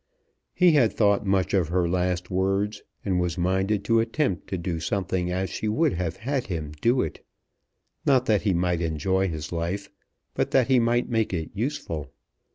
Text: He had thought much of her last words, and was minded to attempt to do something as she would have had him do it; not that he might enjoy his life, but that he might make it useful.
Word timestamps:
He 0.55 0.71
had 0.71 0.93
thought 0.93 1.27
much 1.27 1.53
of 1.53 1.67
her 1.67 1.87
last 1.87 2.31
words, 2.31 2.81
and 3.05 3.19
was 3.19 3.37
minded 3.37 3.83
to 3.85 3.99
attempt 3.99 4.47
to 4.47 4.57
do 4.57 4.79
something 4.79 5.29
as 5.31 5.51
she 5.51 5.67
would 5.67 5.93
have 5.93 6.17
had 6.17 6.47
him 6.47 6.71
do 6.81 7.03
it; 7.03 7.23
not 8.03 8.25
that 8.25 8.41
he 8.41 8.55
might 8.55 8.81
enjoy 8.81 9.27
his 9.27 9.51
life, 9.51 9.89
but 10.33 10.49
that 10.49 10.69
he 10.69 10.79
might 10.79 11.07
make 11.07 11.33
it 11.35 11.51
useful. 11.53 12.11